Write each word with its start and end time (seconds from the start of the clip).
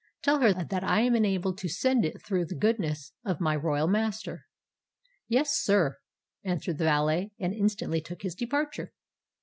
Tell 0.23 0.39
her 0.39 0.51
that 0.51 0.83
I 0.83 1.01
am 1.01 1.13
enabled 1.15 1.59
to 1.59 1.69
send 1.69 2.05
it 2.05 2.25
through 2.25 2.45
the 2.45 2.55
goodness 2.55 3.13
of 3.23 3.39
my 3.39 3.55
royal 3.55 3.87
master." 3.87 4.47
"Yes, 5.27 5.51
sir," 5.53 5.99
answered 6.43 6.79
the 6.79 6.85
valet, 6.85 7.33
and 7.37 7.53
instantly 7.53 8.01
took 8.01 8.23
his 8.23 8.33
departure. 8.33 8.93